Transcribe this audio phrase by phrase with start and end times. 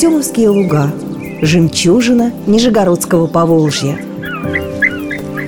[0.00, 0.90] Артемовские луга
[1.42, 3.98] Жемчужина Нижегородского Поволжья.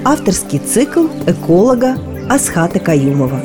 [0.05, 1.97] Авторский цикл эколога
[2.29, 3.41] Асхата Каюмова.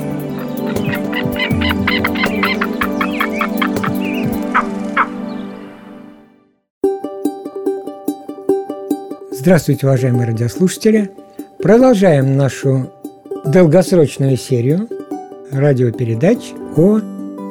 [9.31, 11.09] Здравствуйте, уважаемые радиослушатели!
[11.63, 12.91] Продолжаем нашу
[13.45, 14.89] долгосрочную серию
[15.53, 16.99] радиопередач о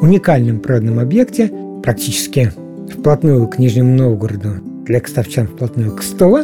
[0.03, 1.51] уникальном природном объекте,
[1.83, 2.53] практически
[3.07, 6.43] вплотную к Нижнему Новгороду, для кстовчан вплотную к Стово,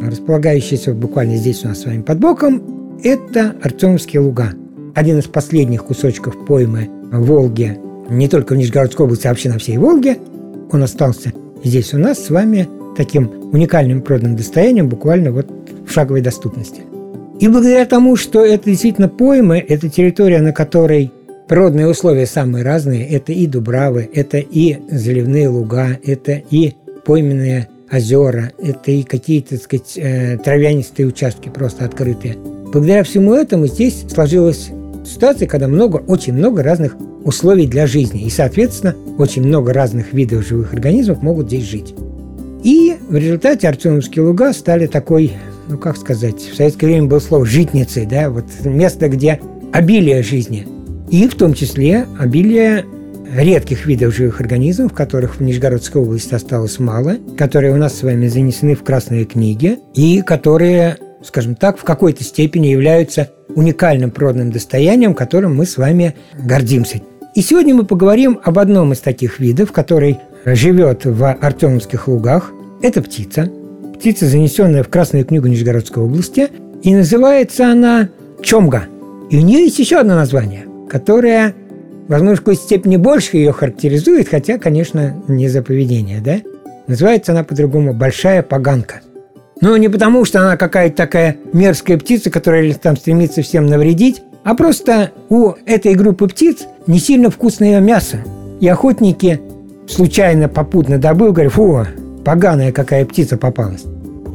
[0.00, 4.52] располагающийся буквально здесь у нас с вами под боком, это Артемовские луга.
[4.94, 9.58] Один из последних кусочков поймы в Волге, не только в Нижегородской области, а вообще на
[9.58, 10.18] всей Волге.
[10.70, 11.32] Он остался
[11.64, 15.48] здесь у нас с вами таким уникальным природным достоянием, буквально вот
[15.84, 16.82] в шаговой доступности.
[17.40, 21.10] И благодаря тому, что это действительно поймы, это территория, на которой
[21.48, 23.06] Природные условия самые разные.
[23.06, 26.72] Это и дубравы, это и заливные луга, это и
[27.04, 32.36] пойменные озера, это и какие-то, так сказать, э, травянистые участки просто открытые.
[32.72, 34.70] Благодаря всему этому здесь сложилась
[35.04, 38.22] ситуация, когда много, очень много разных условий для жизни.
[38.22, 41.94] И, соответственно, очень много разных видов живых организмов могут здесь жить.
[42.62, 45.32] И в результате Артемовские луга стали такой,
[45.68, 49.40] ну как сказать, в советское время было слово «житницей», да, вот место, где
[49.72, 50.66] обилие жизни–
[51.14, 52.84] и в том числе обилие
[53.36, 58.26] редких видов живых организмов, которых в Нижегородской области осталось мало, которые у нас с вами
[58.26, 65.14] занесены в красные книги и которые, скажем так, в какой-то степени являются уникальным природным достоянием,
[65.14, 67.00] которым мы с вами гордимся.
[67.36, 72.50] И сегодня мы поговорим об одном из таких видов, который живет в Артемовских лугах.
[72.82, 73.48] Это птица.
[73.96, 76.48] Птица, занесенная в Красную книгу Нижегородской области.
[76.82, 78.08] И называется она
[78.42, 78.86] чомга.
[79.30, 81.54] И у нее есть еще одно название– которая,
[82.06, 86.36] возможно, в какой-то степени больше ее характеризует, хотя, конечно, не за поведение, да?
[86.86, 89.00] Называется она по-другому «большая поганка».
[89.60, 94.54] Но не потому, что она какая-то такая мерзкая птица, которая там стремится всем навредить, а
[94.54, 98.18] просто у этой группы птиц не сильно вкусное мясо.
[98.60, 99.40] И охотники
[99.88, 101.84] случайно попутно добыл, говорят, фу,
[102.24, 103.82] поганая какая птица попалась.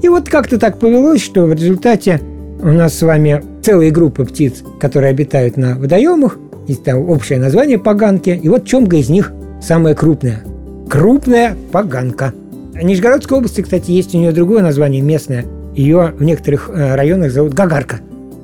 [0.03, 2.20] И вот как-то так повелось, что в результате
[2.62, 6.38] у нас с вами целая группа птиц, которые обитают на водоемах,
[6.69, 10.44] есть там общее название поганки, и вот чомга из них самая крупная.
[10.88, 12.31] Крупная поганка.
[12.80, 15.46] Нижегородской области, кстати, есть у нее другое название местное.
[15.75, 18.02] Ее в некоторых э, районах зовут гагарка.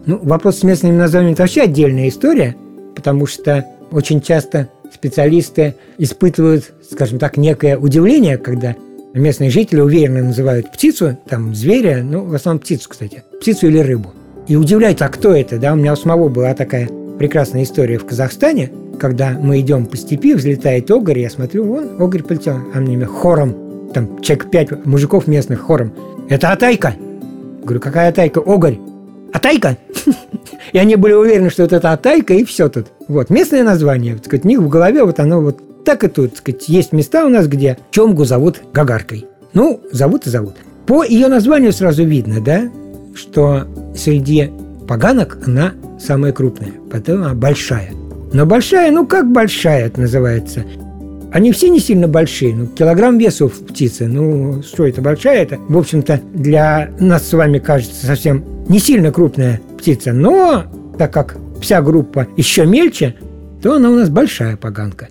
[0.07, 2.55] Ну, вопрос с местными названиями– это вообще отдельная история,
[2.95, 8.75] потому что очень часто специалисты испытывают, скажем так, некое удивление, когда
[9.13, 14.13] местные жители уверенно называют птицу, там, зверя, ну, в основном птицу, кстати, птицу или рыбу.
[14.47, 18.05] И удивляются, а кто это, да, у меня у самого была такая прекрасная история в
[18.05, 23.05] Казахстане, когда мы идем по степи, взлетает огорь, я смотрю, вон, огорь полетел, а мне
[23.05, 25.93] хором, там человек пять мужиков местных хором.
[26.29, 26.95] Это Атайка.
[27.63, 28.39] Говорю, какая Атайка?
[28.39, 28.77] Огорь.
[29.33, 29.77] Атайка?
[30.73, 32.87] И они были уверены, что это Атайка, и все тут.
[33.07, 36.31] Вот, местное название, так сказать, у них в голове вот оно вот так и тут,
[36.31, 39.25] так сказать, есть места у нас, где Чомгу зовут Гагаркой.
[39.53, 40.55] Ну, зовут и зовут.
[40.85, 42.69] По ее названию сразу видно, да,
[43.15, 43.65] что
[43.95, 44.51] среди
[44.87, 47.91] поганок она самая крупная, потом она большая.
[48.33, 50.63] Но большая, ну как большая это называется?
[51.31, 55.57] Они все не сильно большие, ну, килограмм весу в птице, ну, что это, большая это?
[55.67, 60.63] В общем-то, для нас с вами кажется совсем не сильно крупная птица, но
[60.97, 63.15] так как вся группа еще мельче,
[63.61, 65.09] то она у нас большая поганка.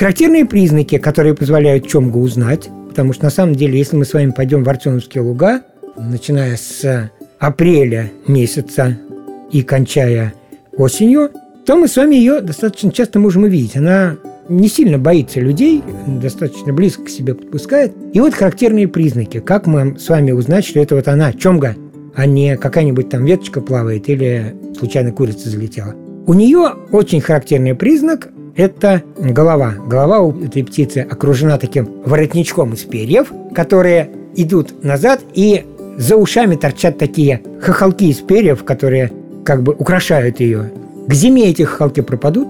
[0.00, 4.30] Характерные признаки, которые позволяют Чомгу узнать, потому что на самом деле, если мы с вами
[4.30, 5.60] пойдем в Артемовские луга,
[5.98, 8.96] начиная с апреля месяца
[9.52, 10.32] и кончая
[10.74, 11.28] осенью,
[11.66, 13.76] то мы с вами ее достаточно часто можем увидеть.
[13.76, 14.16] Она
[14.48, 17.92] не сильно боится людей, достаточно близко к себе подпускает.
[18.14, 19.40] И вот характерные признаки.
[19.40, 21.76] Как мы с вами узнать, что это вот она, чомга,
[22.14, 25.94] а не какая-нибудь там веточка плавает или случайно курица залетела.
[26.26, 28.30] У нее очень характерный признак
[28.60, 29.74] это голова.
[29.86, 35.64] Голова у этой птицы окружена таким воротничком из перьев, которые идут назад, и
[35.96, 39.10] за ушами торчат такие хохолки из перьев, которые
[39.44, 40.70] как бы украшают ее.
[41.08, 42.48] К зиме эти хохолки пропадут,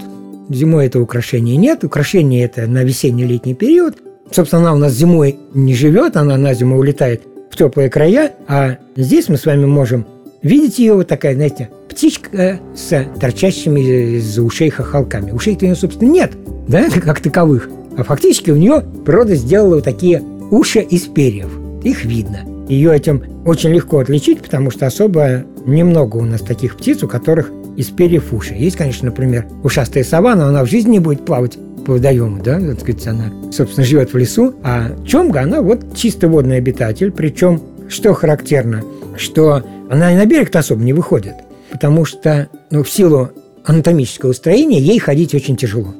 [0.48, 3.96] зимой этого украшения нет, украшение это на весенне-летний период.
[4.30, 8.76] Собственно, она у нас зимой не живет, она на зиму улетает в теплые края, а
[8.96, 10.06] здесь мы с вами можем
[10.42, 15.32] видите ее вот такая, знаете, птичка с торчащими из ушей хохолками.
[15.32, 16.32] Ушей-то у нее, собственно, нет,
[16.68, 17.68] да, как таковых.
[17.96, 21.50] А фактически у нее природа сделала вот такие уши из перьев.
[21.82, 22.40] Их видно.
[22.68, 27.50] Ее этим очень легко отличить, потому что особо немного у нас таких птиц, у которых
[27.76, 28.54] из перьев уши.
[28.54, 32.60] Есть, конечно, например, ушастая сова, но она в жизни не будет плавать по водоему, да,
[32.60, 37.60] так сказать, она, собственно, живет в лесу, а чомга, она вот чисто водный обитатель, причем,
[37.88, 38.84] что характерно,
[39.16, 41.34] что она и на берег-то особо не выходит,
[41.70, 43.30] потому что, ну, в силу
[43.64, 45.94] анатомического строения ей ходить очень тяжело.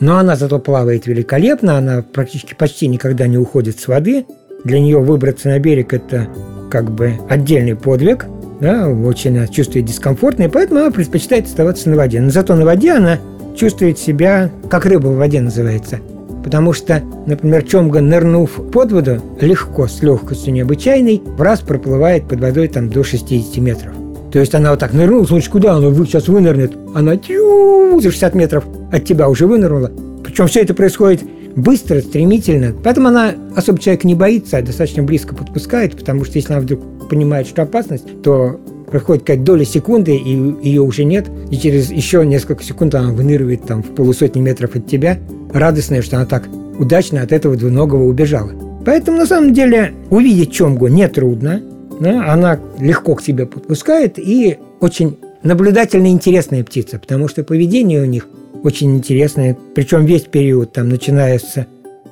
[0.00, 4.26] Но она зато плавает великолепно, она практически почти никогда не уходит с воды.
[4.64, 6.28] Для нее выбраться на берег– это
[6.70, 8.26] как бы отдельный подвиг,
[8.60, 12.20] да, очень чувствует дискомфортно, и поэтому она предпочитает оставаться на воде.
[12.20, 13.18] Но зато на воде она
[13.56, 15.98] чувствует себя, как рыба в воде называется.
[16.44, 22.40] Потому что, например, Чомга, нырнув под воду, легко, с легкостью необычайной, в раз проплывает под
[22.40, 23.92] водой там до 60 метров.
[24.32, 26.72] То есть она вот так нырнула, смотришь, куда она сейчас вынырнет?
[26.94, 29.90] Она тю, за 60 метров от тебя уже вынырнула.
[30.24, 31.22] Причем все это происходит
[31.56, 32.74] быстро, стремительно.
[32.84, 37.08] Поэтому она особо человек не боится, а достаточно близко подпускает, потому что если она вдруг
[37.08, 38.60] понимает, что опасность, то
[38.90, 43.64] проходит какая-то доля секунды, и ее уже нет, и через еще несколько секунд она выныривает
[43.64, 45.18] там в полусотни метров от тебя,
[45.52, 46.48] радостная, что она так
[46.78, 48.52] удачно от этого двуногого убежала.
[48.84, 51.62] Поэтому на самом деле увидеть Чомгу нетрудно,
[52.00, 58.06] да, она легко к тебе подпускает и очень наблюдательная интересная птица, потому что поведение у
[58.06, 58.28] них
[58.64, 61.66] очень интересное, причем весь период, там, начиная с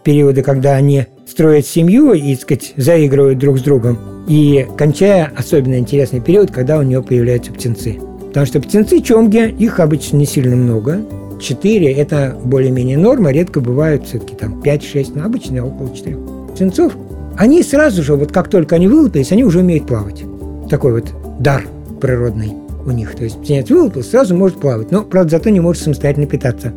[0.04, 3.98] периода, когда они строят семью и, так сказать, заигрывают друг с другом,
[4.28, 7.98] и кончая особенно интересный период, когда у нее появляются птенцы.
[8.28, 11.00] Потому что птенцы чомги, их обычно не сильно много.
[11.40, 16.18] Четыре– это более-менее норма, редко бывают все-таки там 5-6, но обычно около четырех
[16.52, 16.94] птенцов.
[17.38, 20.24] Они сразу же, вот как только они вылупились, они уже умеют плавать.
[20.70, 21.64] Такой вот дар
[22.00, 22.54] природный
[22.86, 23.14] у них.
[23.14, 26.72] То есть птенец вылупился, сразу может плавать, но, правда, зато не может самостоятельно питаться.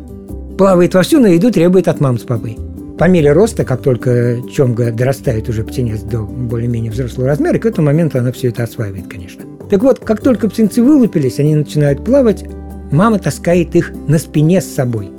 [0.58, 2.58] Плавает вовсю, но еду требует от мам с папой.
[2.98, 7.86] По мере роста, как только чомга дорастает уже птенец до более-менее взрослого размера, к этому
[7.86, 9.44] моменту она все это осваивает, конечно.
[9.70, 12.44] Так вот, как только птенцы вылупились, они начинают плавать,
[12.90, 15.10] мама таскает их на спине с собой,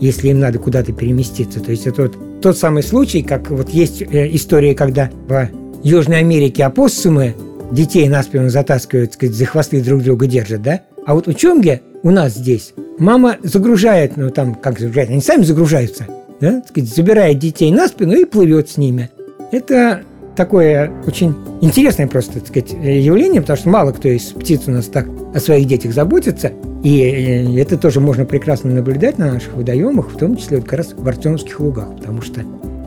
[0.00, 1.60] если им надо куда-то переместиться.
[1.60, 5.48] То есть это вот тот самый случай, как вот есть э, история, когда в
[5.82, 7.34] Южной Америке опоссумы
[7.70, 10.82] детей на спину затаскивают, сказать, за хвосты друг друга держат, да?
[11.06, 15.42] А вот у Чомги у нас здесь мама загружает, ну там как загружает, они сами
[15.42, 16.06] загружаются–
[16.40, 19.10] да, сказать, забирает детей на спину и плывет с ними.
[19.52, 20.02] Это
[20.36, 24.86] такое очень интересное просто так сказать, явление, потому что мало кто из птиц у нас
[24.86, 26.52] так о своих детях заботится.
[26.82, 30.78] И э, это тоже можно прекрасно наблюдать на наших водоемах, в том числе вот как
[30.78, 32.42] раз в Артемовских лугах, потому что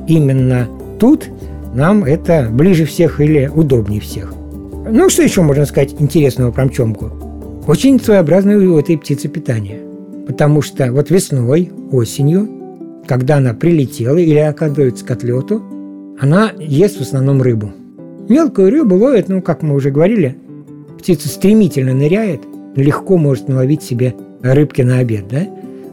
[0.07, 0.67] именно
[0.99, 1.27] тут
[1.73, 4.33] нам это ближе всех или удобнее всех.
[4.89, 7.11] Ну, что еще можно сказать интересного про мчомку?
[7.67, 9.81] Очень своеобразное у этой птицы питание.
[10.25, 12.57] Потому что вот весной, осенью
[13.07, 15.63] когда она прилетела или оказывается к отлету,
[16.19, 17.71] она ест в основном рыбу.
[18.29, 20.35] Мелкую рыбу ловит, ну, как мы уже говорили,
[20.97, 22.41] птица стремительно ныряет,
[22.75, 25.47] легко может наловить себе рыбки на обед, да?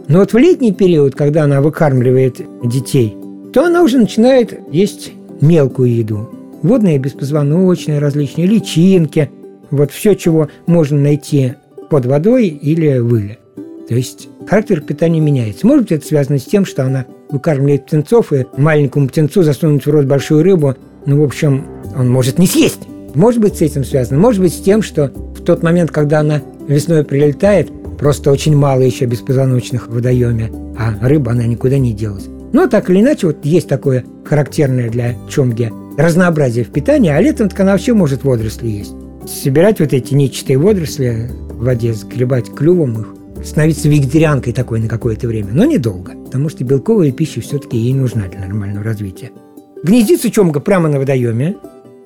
[0.09, 3.17] Но вот в летний период, когда она выкармливает детей,
[3.53, 6.29] то она уже начинает есть мелкую еду.
[6.63, 9.31] Водные беспозвоночные, различные личинки,
[9.71, 11.55] вот все, чего можно найти
[11.91, 13.39] под водой или в иле.
[13.89, 15.67] То есть характер питания меняется.
[15.67, 19.91] Может быть, это связано с тем, что она выкармливает птенцов, и маленькому птенцу засунуть в
[19.91, 20.75] рот большую рыбу,
[21.07, 21.67] ну, в общем,
[21.97, 22.81] он может не съесть.
[23.15, 24.19] Может быть, с этим связано.
[24.19, 28.81] Может быть, с тем, что в тот момент, когда она весной прилетает, просто очень мало
[28.81, 32.27] еще беспозвоночных в водоеме, а рыба, она никуда не делась.
[32.53, 37.49] Но так или иначе, вот есть такое характерное для чомги разнообразие в питании, а летом
[37.59, 38.95] она вообще может водоросли есть.
[39.27, 43.07] Собирать вот эти нечистые водоросли в воде, сгребать клювом их,
[43.45, 48.29] становиться вегетарианкой такой на какое-то время, но недолго, потому что белковая пища все-таки ей нужна
[48.29, 49.31] для нормального развития.
[49.83, 51.57] Гнездится чомга прямо на водоеме,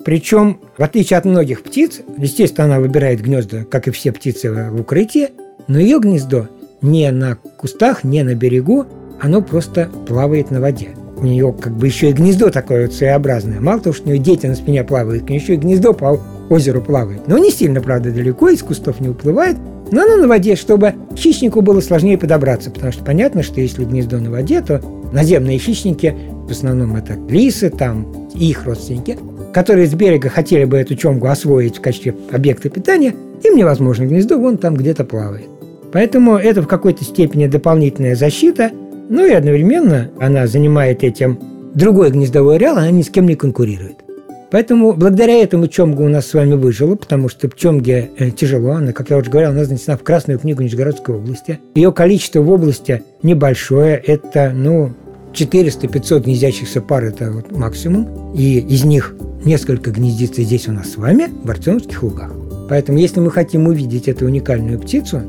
[0.03, 4.81] причем, в отличие от многих птиц, естественно, она выбирает гнезда, как и все птицы в
[4.81, 5.29] укрытии,
[5.67, 6.47] но ее гнездо
[6.81, 8.85] не на кустах, не на берегу,
[9.19, 10.89] оно просто плавает на воде.
[11.17, 13.59] У нее как бы еще и гнездо такое вот своеобразное.
[13.59, 16.19] Мало того, что у нее дети на спине плавают, у нее еще и гнездо по
[16.49, 17.27] озеру плавает.
[17.27, 19.57] Но не сильно, правда, далеко, из кустов не уплывает,
[19.91, 24.17] но оно на воде, чтобы хищнику было сложнее подобраться, потому что понятно, что если гнездо
[24.17, 24.81] на воде, то
[25.11, 26.15] наземные хищники,
[26.47, 29.17] в основном это лисы, там и их родственники,
[29.53, 34.37] которые с берега хотели бы эту чомгу освоить в качестве объекта питания, им невозможно, гнездо
[34.37, 35.47] вон там где-то плавает.
[35.91, 38.71] Поэтому это в какой-то степени дополнительная защита,
[39.09, 41.39] ну и одновременно она занимает этим
[41.73, 44.08] другой гнездовой ареал, она ни с кем не конкурирует.
[44.51, 48.71] Поэтому благодаря этому Чомга у нас с вами выжила, потому что Чомге э, тяжело.
[48.71, 51.59] Она, как я уже говорил, она занесена в Красную книгу Нижегородской области.
[51.75, 53.95] Ее количество в области небольшое.
[53.95, 54.93] Это, ну,
[55.33, 58.33] 400-500 гнездящихся пар– это вот максимум.
[58.33, 59.15] И из них
[59.45, 62.31] несколько гнездится здесь у нас с вами, в Артемовских лугах.
[62.69, 65.21] Поэтому, если мы хотим увидеть эту уникальную птицу,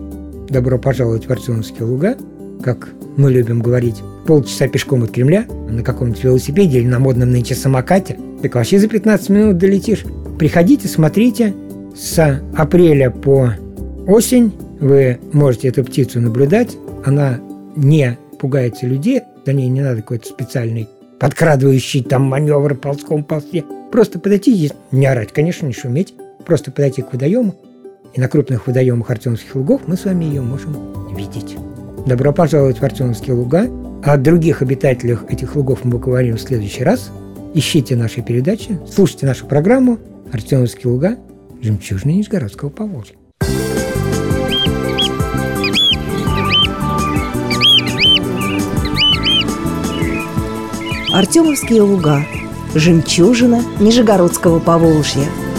[0.48, 2.16] добро пожаловать в Артемовские луга,
[2.62, 7.54] как мы любим говорить, полчаса пешком от Кремля, на каком-нибудь велосипеде или на модном нынче
[7.54, 10.04] самокате, так вообще за 15 минут долетишь.
[10.38, 11.54] Приходите, смотрите.
[11.94, 13.52] С апреля по
[14.06, 16.76] осень вы можете эту птицу наблюдать.
[17.04, 17.40] Она
[17.76, 20.88] не пугается людей, за ней не надо какой-то специальный
[21.18, 23.64] подкрадывающий там маневр ползком ползти.
[23.92, 26.14] Просто подойти, не орать, конечно, не шуметь,
[26.46, 27.54] просто подойти к водоему,
[28.14, 30.76] и на крупных водоемах Артемовских лугов мы с вами ее можем
[31.14, 31.56] видеть.
[32.06, 33.68] Добро пожаловать в Артемовские луга.
[34.02, 37.10] О других обитателях этих лугов мы поговорим в следующий раз.
[37.52, 39.98] Ищите наши передачи, слушайте нашу программу
[40.32, 41.16] «Артемовские луга.
[41.60, 43.16] Жемчужины Нижегородского Поволжья».
[51.12, 52.24] Артемовские луга.
[52.74, 55.26] Жемчужина Нижегородского Поволжья–